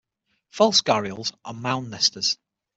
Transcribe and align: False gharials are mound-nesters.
False 0.49 0.81
gharials 0.81 1.31
are 1.45 1.53
mound-nesters. 1.53 2.39